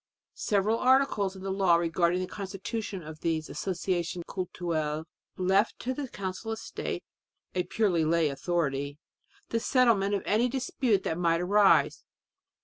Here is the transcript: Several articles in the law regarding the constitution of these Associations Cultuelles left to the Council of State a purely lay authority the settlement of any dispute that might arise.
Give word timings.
Several 0.47 0.79
articles 0.79 1.35
in 1.35 1.43
the 1.43 1.51
law 1.51 1.75
regarding 1.75 2.21
the 2.21 2.25
constitution 2.25 3.03
of 3.03 3.19
these 3.19 3.51
Associations 3.51 4.23
Cultuelles 4.27 5.05
left 5.37 5.77
to 5.77 5.93
the 5.93 6.07
Council 6.07 6.51
of 6.53 6.57
State 6.57 7.03
a 7.53 7.61
purely 7.65 8.03
lay 8.03 8.27
authority 8.29 8.97
the 9.49 9.59
settlement 9.59 10.15
of 10.15 10.23
any 10.25 10.49
dispute 10.49 11.03
that 11.03 11.19
might 11.19 11.41
arise. 11.41 12.03